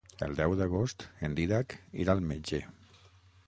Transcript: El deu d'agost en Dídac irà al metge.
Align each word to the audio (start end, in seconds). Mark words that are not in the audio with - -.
El 0.27 0.31
deu 0.37 0.55
d'agost 0.61 1.05
en 1.29 1.37
Dídac 1.41 1.77
irà 2.05 2.17
al 2.17 2.25
metge. 2.33 2.65